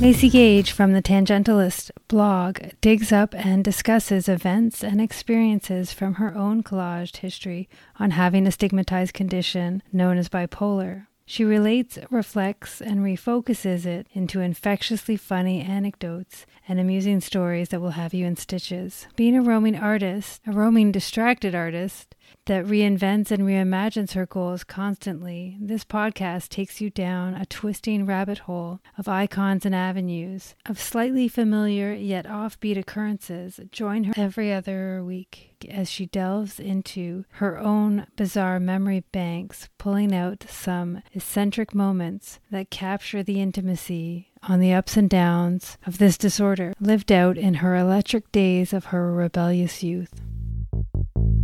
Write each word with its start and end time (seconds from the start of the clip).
Macy 0.00 0.30
Gage 0.30 0.72
from 0.72 0.94
the 0.94 1.02
Tangentialist 1.02 1.90
blog 2.08 2.58
digs 2.80 3.12
up 3.12 3.34
and 3.34 3.62
discusses 3.62 4.30
events 4.30 4.82
and 4.82 4.98
experiences 4.98 5.92
from 5.92 6.14
her 6.14 6.34
own 6.34 6.62
collaged 6.62 7.18
history 7.18 7.68
on 7.98 8.12
having 8.12 8.46
a 8.46 8.50
stigmatized 8.50 9.12
condition 9.12 9.82
known 9.92 10.16
as 10.16 10.30
bipolar. 10.30 11.06
She 11.26 11.44
relates, 11.44 11.98
reflects, 12.10 12.80
and 12.80 13.00
refocuses 13.00 13.84
it 13.84 14.06
into 14.14 14.40
infectiously 14.40 15.18
funny 15.18 15.60
anecdotes 15.60 16.46
and 16.66 16.80
amusing 16.80 17.20
stories 17.20 17.68
that 17.68 17.80
will 17.80 17.90
have 17.90 18.14
you 18.14 18.24
in 18.24 18.36
stitches. 18.36 19.06
Being 19.16 19.36
a 19.36 19.42
roaming 19.42 19.76
artist, 19.76 20.40
a 20.46 20.52
roaming 20.52 20.92
distracted 20.92 21.54
artist, 21.54 22.16
that 22.46 22.64
reinvents 22.64 23.30
and 23.30 23.42
reimagines 23.42 24.12
her 24.12 24.26
goals 24.26 24.64
constantly, 24.64 25.56
this 25.60 25.84
podcast 25.84 26.48
takes 26.48 26.80
you 26.80 26.90
down 26.90 27.34
a 27.34 27.46
twisting 27.46 28.06
rabbit 28.06 28.38
hole 28.38 28.80
of 28.98 29.08
icons 29.08 29.66
and 29.66 29.74
avenues, 29.74 30.54
of 30.66 30.80
slightly 30.80 31.28
familiar 31.28 31.92
yet 31.92 32.26
offbeat 32.26 32.78
occurrences. 32.78 33.60
Join 33.70 34.04
her 34.04 34.14
every 34.16 34.52
other 34.52 35.02
week 35.04 35.66
as 35.68 35.90
she 35.90 36.06
delves 36.06 36.58
into 36.58 37.24
her 37.32 37.58
own 37.58 38.06
bizarre 38.16 38.58
memory 38.58 39.04
banks, 39.12 39.68
pulling 39.78 40.14
out 40.14 40.44
some 40.48 41.02
eccentric 41.12 41.74
moments 41.74 42.40
that 42.50 42.70
capture 42.70 43.22
the 43.22 43.40
intimacy 43.40 44.30
on 44.42 44.60
the 44.60 44.72
ups 44.72 44.96
and 44.96 45.10
downs 45.10 45.76
of 45.86 45.98
this 45.98 46.16
disorder 46.16 46.72
lived 46.80 47.12
out 47.12 47.36
in 47.36 47.54
her 47.54 47.76
electric 47.76 48.32
days 48.32 48.72
of 48.72 48.86
her 48.86 49.12
rebellious 49.12 49.82
youth. 49.82 50.20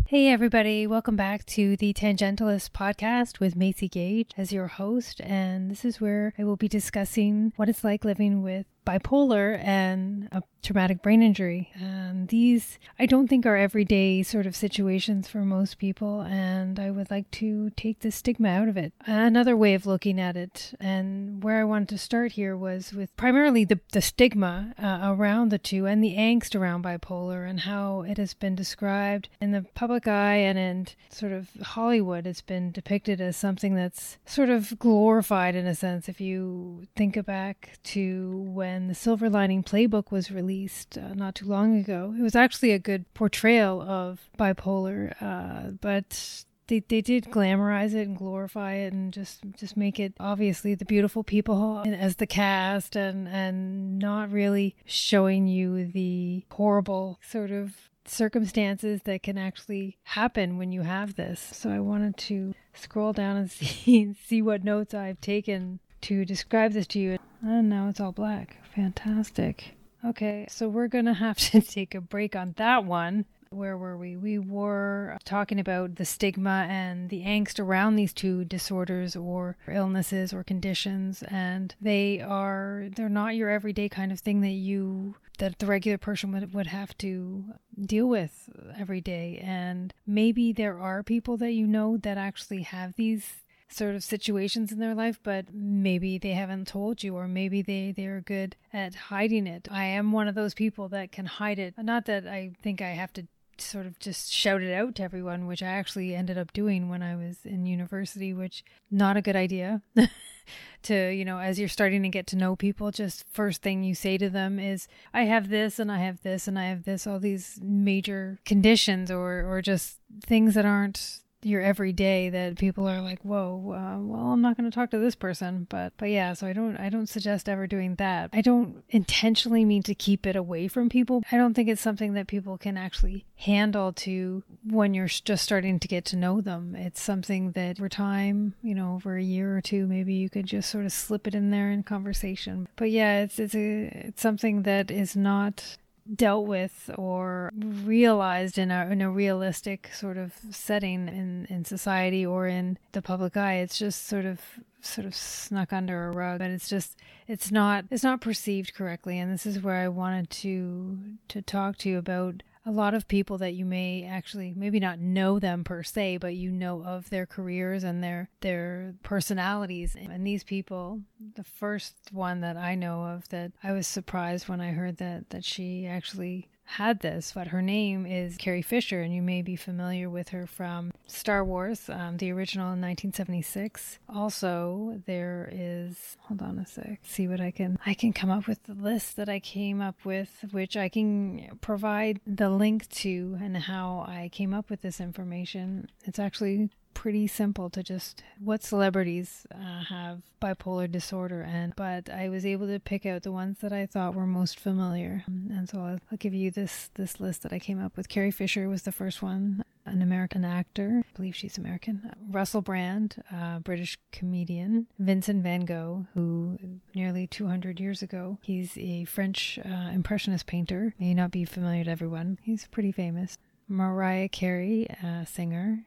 Hey, 0.09 0.29
everybody, 0.29 0.87
welcome 0.87 1.17
back 1.17 1.45
to 1.47 1.77
the 1.77 1.93
Tangentialist 1.93 2.71
podcast 2.71 3.41
with 3.41 3.57
Macy 3.57 3.89
Gage 3.89 4.31
as 4.37 4.53
your 4.53 4.69
host. 4.69 5.21
And 5.21 5.69
this 5.69 5.85
is 5.85 6.01
where 6.01 6.33
I 6.39 6.45
will 6.45 6.55
be 6.55 6.69
discussing 6.69 7.53
what 7.57 7.69
it's 7.69 7.83
like 7.83 8.05
living 8.05 8.41
with 8.41 8.67
bipolar 8.87 9.61
and 9.63 10.29
a 10.33 10.43
traumatic 10.63 11.03
brain 11.03 11.23
injury. 11.23 11.71
And 11.75 12.29
these, 12.29 12.79
I 12.99 13.07
don't 13.07 13.29
think, 13.29 13.47
are 13.47 13.57
everyday 13.57 14.23
sort 14.23 14.47
of 14.47 14.57
situations 14.57 15.29
for 15.29 15.39
most 15.39 15.79
people. 15.79 16.23
And 16.23 16.81
I 16.81 16.91
would 16.91 17.11
like 17.11 17.31
to 17.33 17.71
take 17.71 18.01
the 18.01 18.11
stigma 18.11 18.49
out 18.49 18.69
of 18.69 18.77
it. 18.77 18.93
Another 19.07 19.57
way 19.57 19.75
of 19.75 19.87
looking 19.87 20.21
at 20.21 20.37
it, 20.37 20.75
and 20.81 21.43
where 21.43 21.61
I 21.61 21.65
wanted 21.65 21.89
to 21.91 21.99
start 21.99 22.33
here 22.33 22.57
was 22.57 22.93
with 22.93 23.17
primarily 23.17 23.65
the, 23.65 23.81
the 23.93 24.03
stigma 24.03 24.75
uh, 24.83 25.01
around 25.03 25.51
the 25.51 25.59
two 25.59 25.87
and 25.87 26.03
the 26.03 26.17
angst 26.17 26.59
around 26.59 26.85
bipolar 26.85 27.49
and 27.49 27.61
how 27.61 28.03
it 28.03 28.19
has 28.19 28.35
been 28.35 28.55
described 28.55 29.29
in 29.41 29.53
the 29.53 29.67
public 29.75 30.09
eye 30.09 30.37
and 30.37 30.59
in 30.59 30.87
sort 31.11 31.33
of 31.33 31.49
Hollywood. 31.63 32.27
It's 32.27 32.43
been 32.43 32.73
depicted 32.73 33.21
as 33.21 33.37
something 33.37 33.75
that's 33.75 34.19
sort 34.27 34.51
of 34.51 34.79
glorified 34.79 35.55
in 35.55 35.67
a 35.67 35.75
sense. 35.75 36.09
If 36.09 36.21
you 36.21 36.87
think 36.97 37.17
back 37.25 37.79
to 37.83 38.45
when 38.49 38.76
when 38.77 38.89
the 38.89 38.95
Silver 38.95 39.31
Lining 39.31 39.63
Playbook 39.63 40.11
was 40.11 40.31
released 40.31 40.99
uh, 40.99 41.15
not 41.15 41.35
too 41.35 41.47
long 41.47 41.79
ago. 41.79 42.15
It 42.19 42.21
was 42.21 42.37
actually 42.37 42.73
a 42.73 42.79
good 42.79 43.07
portrayal 43.15 43.81
of 43.81 44.29
bipolar, 44.39 45.15
uh, 45.19 45.71
but 45.81 46.45
they, 46.67 46.81
they 46.81 47.01
did 47.01 47.25
glamorize 47.31 47.95
it 47.95 48.07
and 48.07 48.19
glorify 48.19 48.75
it 48.75 48.93
and 48.93 49.15
just 49.15 49.41
just 49.57 49.79
make 49.79 49.99
it 49.99 50.13
obviously 50.21 50.75
the 50.75 50.85
beautiful 50.85 51.25
people 51.25 51.85
as 51.87 52.17
the 52.17 52.27
cast 52.27 52.97
and 52.97 53.27
and 53.29 53.99
not 53.99 54.31
really 54.31 54.77
showing 54.85 55.47
you 55.47 55.87
the 55.87 56.45
horrible 56.53 57.19
sort 57.23 57.51
of 57.51 57.73
circumstances 58.05 59.01
that 59.05 59.23
can 59.23 59.39
actually 59.39 59.97
happen 60.03 60.59
when 60.59 60.71
you 60.71 60.83
have 60.83 61.15
this. 61.15 61.41
So 61.41 61.71
I 61.71 61.81
wanted 61.81 62.19
to 62.19 62.55
scroll 62.75 63.15
down 63.15 63.39
and 63.39 63.51
see 63.51 64.15
see 64.27 64.43
what 64.43 64.65
notes 64.65 64.93
I've 64.93 65.23
taken 65.23 65.81
to 66.03 66.25
describe 66.25 66.73
this 66.73 66.87
to 66.89 66.99
you. 66.99 67.19
And 67.43 67.69
now 67.69 67.89
it's 67.89 68.01
all 68.01 68.13
black. 68.13 68.59
Fantastic. 68.75 69.77
Okay, 70.05 70.47
so 70.49 70.69
we're 70.69 70.89
going 70.89 71.07
to 71.07 71.15
have 71.15 71.39
to 71.51 71.61
take 71.61 71.95
a 71.95 72.01
break 72.01 72.37
on 72.37 72.55
that 72.57 72.85
one. 72.85 73.25
Where 73.51 73.79
were 73.79 73.97
we? 73.97 74.17
We 74.17 74.39
were 74.39 75.17
talking 75.25 75.61
about 75.61 75.97
the 75.97 76.05
stigma 76.05 76.67
and 76.69 77.09
the 77.11 77.23
angst 77.23 77.59
around 77.59 77.97
these 77.97 78.13
two 78.13 78.45
disorders 78.45 79.15
or 79.17 79.57
illnesses 79.69 80.33
or 80.33 80.43
conditions 80.43 81.23
and 81.23 81.75
they 81.81 82.21
are 82.21 82.89
they're 82.95 83.09
not 83.09 83.37
your 83.37 83.49
everyday 83.49 83.89
kind 83.89 84.11
of 84.11 84.19
thing 84.19 84.41
that 84.41 84.49
you 84.49 85.15
that 85.39 85.59
the 85.59 85.67
regular 85.67 85.97
person 85.97 86.33
would, 86.33 86.53
would 86.55 86.67
have 86.67 86.99
to 86.99 87.45
deal 87.81 88.09
with 88.09 88.51
every 88.77 89.01
day 89.01 89.41
and 89.43 89.95
maybe 90.07 90.53
there 90.53 90.79
are 90.79 91.03
people 91.03 91.37
that 91.37 91.53
you 91.53 91.67
know 91.67 91.97
that 91.97 92.19
actually 92.19 92.63
have 92.63 92.97
these 92.97 93.46
sort 93.69 93.95
of 93.95 94.05
situations 94.05 94.73
in 94.73 94.79
their 94.79 94.95
life, 94.95 95.19
but 95.23 95.47
maybe 95.53 96.19
they 96.19 96.33
haven't 96.33 96.69
told 96.69 97.03
you, 97.03 97.17
or 97.17 97.27
maybe 97.27 97.63
they, 97.63 97.93
they're 97.97 98.21
good 98.21 98.57
at 98.73 98.95
hiding 98.95 99.47
it. 99.47 99.69
I 99.71 99.85
am 99.85 100.13
one 100.13 100.29
of 100.29 100.35
those 100.35 100.55
people 100.55 100.89
that 100.91 101.13
can 101.13 101.27
hide 101.27 101.59
it. 101.59 101.75
Not 101.77 102.07
that 102.07 102.27
I 102.27 102.53
think 102.63 102.81
I 102.81 102.91
have 102.91 103.13
to 103.15 103.27
sort 103.59 103.87
of 103.87 103.99
just 103.99 104.31
shout 104.33 104.63
it 104.63 104.73
out 104.73 104.95
to 104.97 105.03
everyone, 105.03 105.47
which 105.47 105.63
I 105.63 105.69
actually 105.69 106.15
ended 106.15 106.39
up 106.39 106.53
doing 106.53 106.89
when 106.89 107.03
I 107.03 107.17
was 107.17 107.39
in 107.45 107.67
university, 107.67 108.33
which 108.33 108.65
not 108.91 109.17
a 109.17 109.23
good 109.23 109.37
idea. 109.37 109.83
to, 110.83 111.11
you 111.11 111.25
know, 111.25 111.39
as 111.39 111.59
you're 111.59 111.69
starting 111.69 112.03
to 112.03 112.09
get 112.09 112.27
to 112.29 112.37
know 112.37 112.55
people, 112.55 112.91
just 112.91 113.25
first 113.33 113.63
thing 113.63 113.83
you 113.83 113.95
say 113.95 114.19
to 114.19 114.31
them 114.31 114.59
is, 114.59 114.87
I 115.13 115.23
have 115.23 115.49
this 115.49 115.79
and 115.79 115.91
I 115.91 115.99
have 115.99 116.23
this 116.23 116.47
and 116.47 116.59
I 116.59 116.67
have 116.67 116.85
this, 116.85 117.07
all 117.07 117.19
these 117.19 117.59
major 117.63 118.39
conditions 118.45 119.11
or 119.11 119.45
or 119.45 119.63
just 119.63 119.99
things 120.25 120.55
that 120.55 120.65
aren't 120.65 121.21
your 121.47 121.63
everyday 121.63 122.29
that 122.31 122.59
people 122.59 122.89
are 122.89 123.01
like, 123.01 123.21
whoa, 123.23 123.73
uh, 123.73 123.99
well, 124.01 124.33
I'm 124.33 124.43
not 124.43 124.57
going 124.57 124.69
to 124.69 124.75
talk 124.75 124.91
to 124.91 124.99
this 124.99 125.15
person, 125.15 125.67
but 125.71 125.93
but 125.97 126.11
yeah, 126.11 126.33
so 126.33 126.47
I 126.47 126.53
don't 126.53 126.77
I 126.77 126.89
don't 126.89 127.09
suggest 127.09 127.49
ever 127.49 127.67
doing 127.67 127.95
that. 127.97 128.31
I 128.33 128.41
don't 128.41 128.83
intentionally 128.91 129.65
mean 129.65 129.83
to 129.85 129.95
keep 129.95 130.27
it 130.27 130.37
away 130.37 130.69
from 130.69 130.89
people. 130.89 131.23
I 131.31 131.37
don't 131.37 131.55
think 131.55 131.69
it's 131.69 131.81
something 131.81 132.15
that 132.15 132.27
people 132.27 132.59
can 132.59 132.77
actually 132.77 133.25
handle 133.37 133.93
to 133.93 134.43
when 134.65 134.95
you're 134.95 135.07
just 135.07 135.45
starting 135.45 135.79
to 135.79 135.89
get 135.89 136.05
to 136.07 136.17
know 136.17 136.41
them. 136.41 136.75
It's 136.75 137.01
something 137.01 137.53
that 137.53 137.79
over 137.79 137.89
time, 137.89 138.55
you 138.63 138.75
know, 138.75 138.95
over 138.95 139.17
a 139.17 139.23
year 139.23 139.57
or 139.57 139.61
two, 139.61 139.87
maybe 139.87 140.15
you 140.15 140.29
could 140.29 140.47
just 140.47 140.71
sort 140.71 140.85
of 140.85 140.93
slip 140.93 141.27
it 141.27 141.35
in 141.35 141.51
there 141.51 141.71
in 141.71 141.83
conversation. 141.85 142.69
But 142.77 142.91
yeah, 142.91 143.21
it's 143.23 143.39
it's 143.39 143.55
a 143.55 144.07
it's 144.09 144.23
something 144.23 144.63
that 144.63 144.91
is 144.91 145.15
not 145.15 145.77
dealt 146.15 146.47
with 146.47 146.91
or 146.97 147.53
realized 147.57 148.59
in 148.59 148.71
a 148.71 148.87
in 148.91 149.01
a 149.03 149.11
realistic 149.11 149.91
sort 149.93 150.17
of 150.17 150.33
setting 150.51 151.09
in 151.09 151.47
in 151.49 151.65
society 151.65 152.25
or 152.25 152.47
in 152.47 152.79
the 152.93 153.03
public 153.03 153.37
eye 153.37 153.55
it's 153.55 153.79
just 153.79 154.07
sort 154.07 154.25
of 154.25 154.41
sort 154.87 155.07
of 155.07 155.15
snuck 155.15 155.73
under 155.73 156.09
a 156.09 156.11
rug. 156.13 156.39
But 156.39 156.51
it's 156.51 156.69
just 156.69 156.99
it's 157.27 157.51
not 157.51 157.85
it's 157.91 158.03
not 158.03 158.21
perceived 158.21 158.75
correctly. 158.75 159.19
And 159.19 159.33
this 159.33 159.47
is 159.47 159.63
where 159.63 159.77
I 159.77 159.89
wanted 159.89 160.31
to 160.31 160.99
to 161.29 161.43
talk 161.43 161.77
to 161.79 161.89
you 161.89 161.99
about 161.99 162.43
a 162.67 162.73
lot 162.73 162.95
of 162.95 163.07
people 163.07 163.39
that 163.39 163.55
you 163.55 163.65
may 163.65 164.05
actually 164.05 164.53
maybe 164.57 164.81
not 164.81 164.99
know 164.99 165.39
them 165.39 165.63
per 165.63 165.85
se 165.85 166.17
but 166.17 166.35
you 166.35 166.51
know 166.51 166.85
of 166.85 167.09
their 167.11 167.25
careers 167.25 167.85
and 167.85 168.03
their 168.03 168.29
their 168.41 168.95
personalities. 169.03 169.97
And 169.97 170.27
these 170.27 170.43
people 170.45 171.01
the 171.37 171.45
first 171.45 171.95
one 172.13 172.41
that 172.41 172.57
I 172.57 172.75
know 172.75 173.05
of 173.05 173.29
that 173.29 173.53
I 173.63 173.73
was 173.73 173.87
surprised 173.87 174.49
when 174.49 174.61
I 174.61 174.73
heard 174.73 174.97
that 174.97 175.31
that 175.31 175.45
she 175.45 175.87
actually 175.87 176.49
had 176.67 177.01
this, 177.01 177.33
but 177.35 177.49
her 177.49 177.63
name 177.63 178.07
is 178.07 178.37
Carrie 178.37 178.63
Fisher, 178.63 179.01
and 179.01 179.15
you 179.15 179.23
may 179.23 179.41
be 179.43 179.57
familiar 179.57 180.11
with 180.11 180.31
her 180.31 180.47
from 180.47 180.93
Star 181.07 181.45
Wars, 181.45 181.89
um, 181.89 182.19
the 182.19 182.31
original 182.33 182.67
in 182.67 182.81
1976. 182.81 183.99
Also, 184.09 185.01
there 185.07 185.49
is 185.53 186.17
hold 186.23 186.43
on 186.43 186.59
a 186.59 186.67
sec, 186.67 187.01
see 187.03 187.29
what 187.29 187.41
I 187.41 187.51
can 187.51 187.79
I 187.87 187.95
can 187.95 188.13
come 188.13 188.31
up 188.31 188.47
with 188.47 188.63
the 188.65 188.75
list 188.75 189.17
that 189.17 189.29
I 189.29 189.41
came 189.41 189.81
up 189.81 190.05
with, 190.05 190.45
which 190.51 190.77
I 190.77 190.89
can 190.89 191.59
provide 191.61 192.21
the 192.27 192.51
link 192.51 192.89
to 192.91 193.39
and 193.41 193.57
how 193.57 194.05
I 194.07 194.29
came 194.33 194.53
up 194.53 194.69
with 194.69 194.83
this 194.83 195.01
information. 195.01 195.89
It's 196.05 196.19
actually 196.19 196.71
pretty 196.97 197.27
simple 197.27 197.69
to 197.69 197.83
just 197.83 198.23
what 198.41 198.63
celebrities 198.63 199.47
uh, 199.55 199.85
have 199.85 200.23
bipolar 200.41 200.91
disorder 200.91 201.43
and 201.43 201.77
but 201.77 202.09
I 202.09 202.31
was 202.31 202.47
able 202.47 202.67
to 202.69 202.81
pick 202.81 203.05
out 203.05 203.23
the 203.23 203.31
ones 203.31 203.59
that 203.61 203.71
I 203.71 203.85
thought 203.85 204.15
were 204.15 204.27
most 204.27 204.59
familiar. 204.59 205.23
And 205.27 205.69
so 205.69 205.79
I'll, 205.79 205.99
I'll 206.11 206.17
give 206.19 206.33
you 206.33 206.51
this 206.51 206.91
this 206.95 207.21
list 207.21 207.43
that 207.43 207.53
I 207.53 207.59
came 207.59 207.85
up 207.85 207.99
with. 207.99 208.09
Carrie 208.09 208.31
Fisher 208.31 208.67
was 208.71 208.83
the 208.83 208.93
first 208.93 209.21
one 209.21 209.63
an 209.85 210.01
American 210.01 210.43
actor. 210.43 211.03
I 211.05 211.17
believe 211.17 211.37
she's 211.37 211.59
American. 211.59 212.11
Russell 212.31 212.63
Brand 212.63 213.23
British 213.63 213.99
comedian. 214.11 214.87
Vincent 214.99 215.43
van 215.43 215.67
Gogh 215.67 216.07
who 216.15 216.59
nearly 216.95 217.27
200 217.27 217.79
years 217.79 218.01
ago 218.01 218.39
he's 218.41 218.73
a 218.79 219.05
French 219.05 219.59
uh, 219.63 219.91
impressionist 219.93 220.47
painter. 220.47 220.95
May 220.99 221.13
not 221.13 221.31
be 221.31 221.45
familiar 221.45 221.85
to 221.85 221.91
everyone. 221.91 222.39
He's 222.43 222.67
pretty 222.69 222.91
famous. 222.91 223.37
Mariah 223.69 224.29
Carey, 224.29 224.87
a 225.03 225.27
singer, 225.27 225.85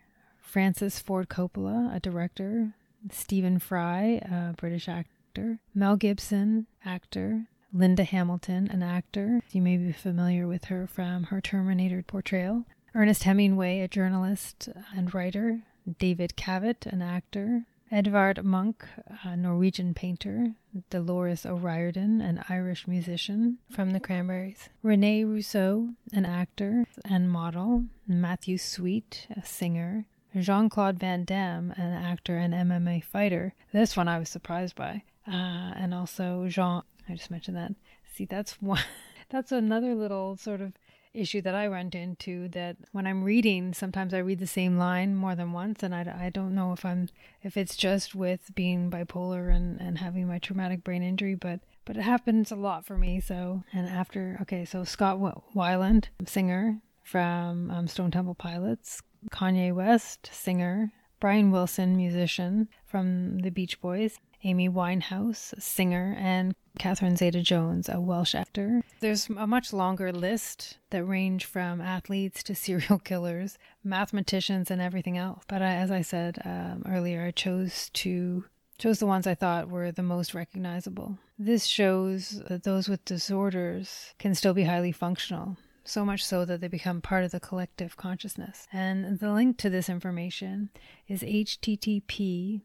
Francis 0.50 0.98
Ford 0.98 1.30
Coppola, 1.30 1.96
a 1.96 2.00
director, 2.00 2.74
Stephen 3.12 3.60
Fry, 3.60 4.20
a 4.24 4.56
British 4.58 4.90
actor, 4.90 5.60
Mel 5.76 5.96
Gibson, 5.96 6.66
actor, 6.84 7.46
Linda 7.72 8.04
Hamilton, 8.04 8.68
an 8.72 8.82
actor. 8.82 9.42
You 9.52 9.62
may 9.62 9.78
be 9.78 9.92
familiar 9.92 10.48
with 10.48 10.66
her 10.66 10.88
from 10.88 11.26
her 11.26 11.40
Terminator 11.40 12.02
portrayal. 12.02 12.66
Ernest 12.96 13.24
Hemingway, 13.24 13.82
a 13.82 13.88
journalist 13.88 14.70
and 14.98 15.14
writer. 15.14 15.60
David 16.00 16.36
Cavett, 16.36 16.88
an 16.88 17.04
actor. 17.04 17.66
Edvard 17.92 18.44
Munch, 18.44 18.82
a 19.24 19.38
Norwegian 19.38 19.94
painter, 19.94 20.54
Dolores 20.90 21.46
O'Riordan, 21.46 22.22
an 22.22 22.44
Irish 22.50 22.88
musician 22.88 23.60
from 23.72 23.92
the 23.92 24.00
Cranberries, 24.00 24.70
Rene 24.84 25.24
Russo, 25.26 25.90
an 26.14 26.26
actor 26.26 26.86
and 27.06 27.32
model, 27.32 27.86
Matthew 28.08 28.60
Sweet, 28.60 29.28
a 29.36 29.44
singer, 29.44 30.06
Jean 30.38 30.70
Claude 30.70 31.00
Van 31.00 31.24
Damme, 31.26 31.72
an 31.72 31.94
actor 31.94 32.38
and 32.38 32.54
MMA 32.54 33.04
fighter. 33.04 33.54
This 33.72 33.98
one 33.98 34.08
I 34.08 34.20
was 34.20 34.30
surprised 34.30 34.76
by. 34.76 35.04
Uh, 35.28 35.74
and 35.76 35.94
also 35.94 36.48
Jean, 36.48 36.84
I 37.08 37.16
just 37.16 37.32
mentioned 37.32 37.58
that. 37.58 37.74
See, 38.14 38.26
that's 38.26 38.62
one, 38.62 38.84
that's 39.30 39.52
another 39.52 39.96
little 39.96 40.38
sort 40.38 40.62
of 40.62 40.74
issue 41.14 41.42
that 41.42 41.56
I 41.56 41.68
run 41.68 41.90
into 41.94 42.48
that 42.50 42.78
when 42.92 43.08
I'm 43.08 43.24
reading, 43.24 43.74
sometimes 43.74 44.14
I 44.14 44.20
read 44.20 44.40
the 44.40 44.48
same 44.48 44.78
line 44.78 45.16
more 45.16 45.36
than 45.36 45.52
once, 45.52 45.84
and 45.84 45.94
I, 45.94 46.02
I 46.26 46.30
don't 46.30 46.54
know 46.54 46.74
if 46.74 46.86
I'm 46.86 47.10
if 47.42 47.58
it's 47.58 47.76
just 47.76 48.16
with 48.16 48.54
being 48.56 48.92
bipolar 48.92 49.54
and, 49.54 49.80
and 49.80 49.98
having 49.98 50.28
my 50.28 50.40
traumatic 50.40 50.84
brain 50.84 51.04
injury, 51.04 51.36
but 51.36 51.60
but 51.86 51.98
it 51.98 52.04
happens 52.04 52.52
a 52.52 52.56
lot 52.56 52.86
for 52.86 52.98
me. 52.98 53.20
So 53.20 53.64
and 53.74 53.88
after 53.88 54.38
okay, 54.42 54.66
so 54.66 54.84
Scott 54.84 55.18
Weiland, 55.56 56.06
singer 56.26 56.80
from 57.04 57.72
um, 57.72 57.88
Stone 57.88 58.12
Temple 58.12 58.36
Pilots, 58.36 59.02
Kanye 59.32 59.74
West, 59.74 60.30
singer, 60.32 60.92
Brian 61.20 61.52
Wilson, 61.52 61.98
musician 61.98 62.70
from 62.86 63.40
the 63.40 63.50
Beach 63.50 63.82
Boys, 63.82 64.18
Amy 64.44 64.70
Winehouse, 64.70 65.54
singer, 65.62 66.16
and 66.18 66.56
Catherine 66.78 67.18
Zeta 67.18 67.42
Jones, 67.42 67.90
a 67.90 68.00
Welsh 68.00 68.34
actor. 68.34 68.82
There's 69.02 69.30
a 69.30 69.46
much 69.46 69.74
longer 69.74 70.14
list 70.14 70.78
that 70.92 71.04
range 71.04 71.44
from 71.46 71.82
athletes 71.82 72.42
to 72.44 72.56
serial 72.56 73.00
killers, 73.00 73.58
mathematicians, 73.84 74.72
and 74.72 74.82
everything 74.82 75.18
else. 75.18 75.44
But 75.48 75.62
I, 75.62 75.76
as 75.76 75.92
I 75.92 76.02
said 76.02 76.40
um, 76.46 76.84
earlier, 76.88 77.26
I 77.26 77.32
chose 77.32 77.90
to 77.96 78.46
chose 78.78 79.00
the 79.00 79.06
ones 79.06 79.28
I 79.28 79.36
thought 79.36 79.68
were 79.68 79.92
the 79.92 80.02
most 80.02 80.34
recognizable. 80.34 81.18
This 81.38 81.66
shows 81.66 82.42
that 82.48 82.64
those 82.64 82.88
with 82.88 83.04
disorders 83.04 84.14
can 84.20 84.34
still 84.34 84.54
be 84.54 84.64
highly 84.64 84.94
functional 84.94 85.58
so 85.90 86.06
much 86.06 86.24
so 86.24 86.46
that 86.46 86.62
they 86.62 86.68
become 86.68 87.02
part 87.02 87.24
of 87.24 87.32
the 87.32 87.40
collective 87.40 87.98
consciousness. 87.98 88.68
And 88.72 89.20
the 89.20 89.32
link 89.32 89.58
to 89.58 89.70
this 89.70 89.90
information 89.90 90.70
is 91.08 91.22
http 91.22 92.62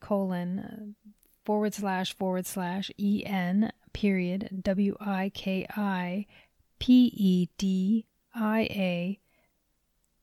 colon 0.00 0.96
forward 1.44 1.74
slash 1.74 2.16
forward 2.16 2.46
slash 2.46 2.90
en 2.98 3.72
period 3.92 4.62
w 4.62 4.96
i 5.00 5.30
k 5.32 5.66
i 5.76 6.26
p 6.78 7.10
e 7.14 7.48
d 7.56 8.06
i 8.34 8.60
a 8.62 9.20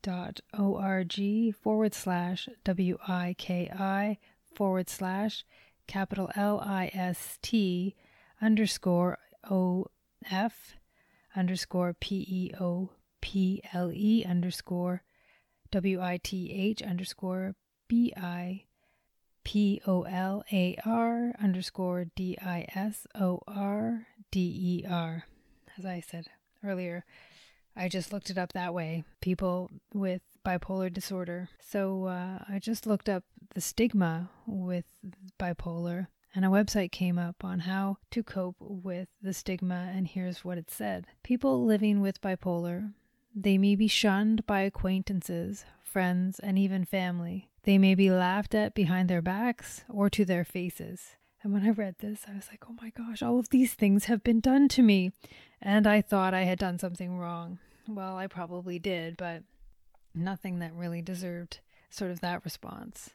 dot 0.02 0.42
o 0.54 0.75
r 0.78 1.04
g 1.04 1.52
forward 1.52 1.94
slash 1.94 2.50
w 2.64 2.98
i 3.07 3.36
k 3.38 3.69
i 3.69 4.18
forward 4.54 4.90
slash 4.90 5.46
capital 5.88 6.30
L 6.36 6.62
I 6.62 6.90
S 6.94 7.38
T 7.42 7.96
underscore 8.42 9.18
O 9.50 9.88
F 10.30 10.75
underscore 11.36 11.94
P 12.00 12.25
E 12.28 12.51
O 12.60 12.89
P 13.22 13.62
L 13.74 13.92
E 13.94 14.25
underscore 14.28 15.04
W 15.72 16.01
I 16.01 16.19
T 16.22 16.51
H 16.51 16.81
underscore 16.81 17.56
B 17.88 18.13
I 18.18 18.66
P 19.44 19.81
O 19.88 20.04
L 20.04 20.44
A 20.51 20.78
R 20.86 21.33
underscore 21.42 22.06
D 22.16 22.38
I 22.42 22.66
S 22.75 23.07
O 23.16 23.42
R 23.48 24.07
D 24.31 24.39
E 24.39 24.86
R. 24.89 25.25
As 25.78 25.86
I 25.86 26.01
said 26.01 26.28
earlier, 26.63 27.06
I 27.75 27.88
just 27.88 28.12
looked 28.12 28.30
it 28.30 28.38
up 28.38 28.54
that 28.54 28.74
way. 28.74 29.04
People 29.22 29.69
with 29.94 30.22
bipolar 30.45 30.92
disorder. 30.92 31.50
So 31.60 32.06
uh, 32.06 32.39
I 32.48 32.60
just 32.60 32.86
looked 32.86 33.07
up 33.07 33.24
the 33.54 33.62
stigma 33.62 34.30
with 34.45 34.86
bipolar 35.39 36.07
and 36.33 36.45
a 36.45 36.50
website 36.50 36.92
came 36.92 37.19
up 37.19 37.44
on 37.44 37.60
how 37.60 37.98
to 38.12 38.24
cope 38.24 38.56
with 38.60 39.10
the 39.22 39.33
stigma, 39.33 39.92
and 39.94 40.07
here's 40.07 40.45
what 40.45 40.57
it 40.57 40.72
said 40.72 41.07
People 41.24 41.66
living 41.66 42.01
with 42.01 42.22
bipolar, 42.22 42.94
they 43.36 43.57
may 43.57 43.75
be 43.75 43.88
shunned 43.88 44.45
by 44.45 44.62
acquaintances, 44.62 45.66
friends, 45.83 46.39
and 46.39 46.57
even 46.57 46.86
family. 46.86 47.50
They 47.63 47.78
may 47.78 47.95
be 47.95 48.10
laughed 48.10 48.56
at 48.56 48.74
behind 48.74 49.10
their 49.10 49.22
backs 49.22 49.83
or 49.88 50.10
to 50.10 50.25
their 50.25 50.44
faces. 50.44 51.16
And 51.44 51.54
when 51.54 51.66
I 51.66 51.69
read 51.69 51.95
this, 52.00 52.25
I 52.28 52.36
was 52.36 52.48
like, 52.51 52.63
oh 52.69 52.75
my 52.81 52.92
gosh, 52.92 53.22
all 53.22 53.39
of 53.39 53.50
these 53.50 53.74
things 53.74 54.06
have 54.06 54.24
been 54.24 54.39
done 54.39 54.68
to 54.69 54.81
me. 54.81 55.12
And 55.62 55.88
I 55.88 56.01
thought 56.01 56.33
I 56.33 56.44
had 56.44 56.60
done 56.60 56.78
something 56.78 57.18
wrong. 57.18 57.60
Well, 57.88 58.16
I 58.16 58.28
probably 58.28 58.80
did, 58.80 59.18
but 59.18 59.44
nothing 60.13 60.60
that 60.60 60.74
really 60.74 61.01
deserved 61.01 61.60
sort 61.89 62.12
of 62.12 62.22
that 62.22 62.44
response. 62.44 63.12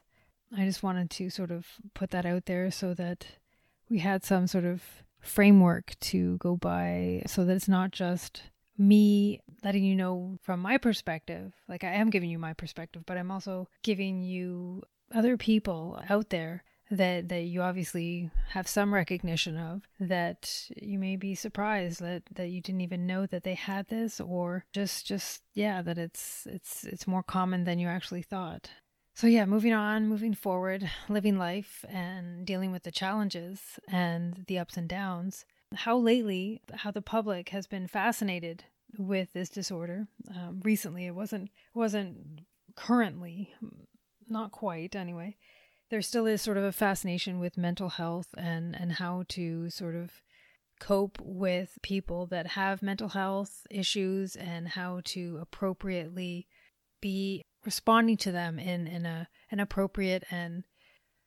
I 0.55 0.65
just 0.65 0.83
wanted 0.83 1.09
to 1.11 1.29
sort 1.29 1.51
of 1.51 1.67
put 1.93 2.11
that 2.11 2.25
out 2.25 2.45
there 2.45 2.71
so 2.71 2.93
that 2.93 3.25
we 3.89 3.99
had 3.99 4.23
some 4.23 4.47
sort 4.47 4.65
of 4.65 4.83
framework 5.19 5.95
to 5.99 6.37
go 6.37 6.55
by 6.55 7.23
so 7.27 7.43
that 7.45 7.55
it's 7.55 7.67
not 7.67 7.91
just 7.91 8.43
me 8.77 9.41
letting 9.63 9.83
you 9.83 9.95
know 9.95 10.37
from 10.41 10.59
my 10.59 10.77
perspective. 10.77 11.53
Like 11.67 11.83
I 11.83 11.93
am 11.93 12.09
giving 12.09 12.29
you 12.29 12.39
my 12.39 12.53
perspective, 12.53 13.03
but 13.05 13.17
I'm 13.17 13.31
also 13.31 13.67
giving 13.83 14.21
you 14.21 14.83
other 15.13 15.37
people 15.37 16.01
out 16.09 16.29
there 16.29 16.63
that 16.89 17.27
that 17.27 17.41
you 17.41 17.61
obviously 17.61 18.29
have 18.49 18.67
some 18.67 18.93
recognition 18.93 19.57
of 19.57 19.81
that 19.99 20.69
you 20.77 20.97
may 20.97 21.17
be 21.17 21.35
surprised 21.35 21.99
that 21.99 22.23
that 22.33 22.47
you 22.47 22.61
didn't 22.61 22.81
even 22.81 23.05
know 23.05 23.25
that 23.25 23.43
they 23.43 23.55
had 23.55 23.87
this 23.87 24.21
or 24.21 24.65
just 24.71 25.05
just 25.05 25.41
yeah 25.53 25.81
that 25.81 25.97
it's 25.97 26.47
it's 26.49 26.85
it's 26.85 27.05
more 27.05 27.23
common 27.23 27.65
than 27.65 27.77
you 27.77 27.89
actually 27.89 28.21
thought 28.21 28.69
so, 29.17 29.25
yeah, 29.25 29.45
moving 29.45 29.73
on, 29.73 30.07
moving 30.07 30.35
forward, 30.35 30.87
living 31.09 31.39
life 31.39 31.83
and 31.89 32.45
dealing 32.45 32.71
with 32.71 32.83
the 32.83 32.91
challenges 32.91 33.79
and 33.87 34.45
the 34.47 34.59
ups 34.59 34.77
and 34.77 34.87
downs. 34.87 35.43
How 35.73 35.97
lately, 35.97 36.61
how 36.71 36.91
the 36.91 37.01
public 37.01 37.49
has 37.49 37.65
been 37.65 37.87
fascinated 37.87 38.65
with 38.95 39.33
this 39.33 39.49
disorder. 39.49 40.07
Um, 40.29 40.61
recently, 40.63 41.07
it 41.07 41.15
wasn't 41.15 41.49
wasn't 41.73 42.41
currently, 42.75 43.55
not 44.29 44.51
quite 44.51 44.95
anyway. 44.95 45.35
There 45.89 46.03
still 46.03 46.27
is 46.27 46.43
sort 46.43 46.57
of 46.57 46.63
a 46.63 46.71
fascination 46.71 47.39
with 47.39 47.57
mental 47.57 47.89
health 47.89 48.27
and 48.37 48.79
and 48.79 48.91
how 48.91 49.23
to 49.29 49.71
sort 49.71 49.95
of 49.95 50.11
cope 50.79 51.17
with 51.19 51.79
people 51.81 52.27
that 52.27 52.49
have 52.49 52.83
mental 52.83 53.09
health 53.09 53.65
issues 53.71 54.35
and 54.35 54.67
how 54.67 55.01
to 55.05 55.39
appropriately 55.41 56.45
be 57.01 57.43
responding 57.67 58.15
to 58.15 58.31
them 58.31 58.57
in, 58.57 58.87
in 58.87 59.05
a 59.05 59.27
an 59.51 59.59
appropriate 59.59 60.23
and 60.31 60.63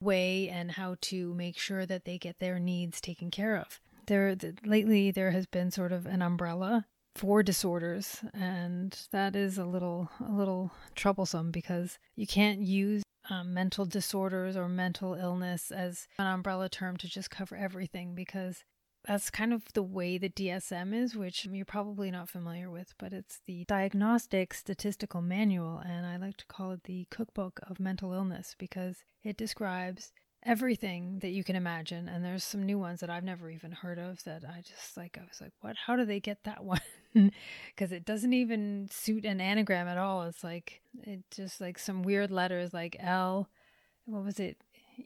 way 0.00 0.48
and 0.48 0.70
how 0.70 0.96
to 1.02 1.34
make 1.34 1.58
sure 1.58 1.84
that 1.84 2.06
they 2.06 2.16
get 2.16 2.38
their 2.38 2.58
needs 2.58 2.98
taken 2.98 3.30
care 3.30 3.56
of. 3.56 3.78
There 4.06 4.34
lately 4.64 5.10
there 5.10 5.32
has 5.32 5.44
been 5.44 5.70
sort 5.70 5.92
of 5.92 6.06
an 6.06 6.22
umbrella 6.22 6.86
for 7.14 7.42
disorders 7.42 8.24
and 8.32 8.98
that 9.12 9.36
is 9.36 9.58
a 9.58 9.66
little 9.66 10.10
a 10.26 10.32
little 10.32 10.72
troublesome 10.94 11.50
because 11.50 11.98
you 12.16 12.26
can't 12.26 12.60
use 12.60 13.02
um, 13.28 13.52
mental 13.52 13.84
disorders 13.84 14.56
or 14.56 14.66
mental 14.66 15.12
illness 15.12 15.70
as 15.70 16.08
an 16.18 16.26
umbrella 16.26 16.70
term 16.70 16.96
to 16.96 17.06
just 17.06 17.30
cover 17.30 17.54
everything 17.54 18.14
because 18.14 18.64
that's 19.06 19.30
kind 19.30 19.52
of 19.52 19.62
the 19.72 19.82
way 19.82 20.18
the 20.18 20.28
DSM 20.28 20.94
is, 20.94 21.16
which 21.16 21.46
you're 21.46 21.64
probably 21.64 22.10
not 22.10 22.28
familiar 22.28 22.70
with, 22.70 22.94
but 22.98 23.12
it's 23.12 23.40
the 23.46 23.64
Diagnostic 23.64 24.52
Statistical 24.52 25.22
Manual, 25.22 25.78
and 25.78 26.06
I 26.06 26.16
like 26.16 26.36
to 26.38 26.46
call 26.46 26.72
it 26.72 26.84
the 26.84 27.06
cookbook 27.10 27.60
of 27.68 27.80
mental 27.80 28.12
illness 28.12 28.54
because 28.58 29.04
it 29.24 29.36
describes 29.36 30.12
everything 30.44 31.18
that 31.20 31.30
you 31.30 31.44
can 31.44 31.54
imagine 31.54 32.08
and 32.08 32.24
there's 32.24 32.42
some 32.42 32.62
new 32.62 32.78
ones 32.78 33.00
that 33.00 33.10
I've 33.10 33.24
never 33.24 33.50
even 33.50 33.72
heard 33.72 33.98
of 33.98 34.24
that 34.24 34.42
I 34.42 34.62
just 34.62 34.96
like 34.96 35.18
I 35.20 35.24
was 35.28 35.40
like 35.40 35.52
what? 35.60 35.76
How 35.76 35.96
do 35.96 36.06
they 36.06 36.18
get 36.18 36.44
that 36.44 36.64
one? 36.64 36.80
Because 37.12 37.92
it 37.92 38.06
doesn't 38.06 38.32
even 38.32 38.88
suit 38.90 39.26
an 39.26 39.40
anagram 39.40 39.86
at 39.86 39.98
all. 39.98 40.22
It's 40.22 40.42
like 40.42 40.80
it 41.02 41.24
just 41.30 41.60
like 41.60 41.78
some 41.78 42.02
weird 42.02 42.30
letters 42.30 42.72
like 42.72 42.96
L 43.00 43.50
what 44.06 44.24
was 44.24 44.40
it 44.40 44.56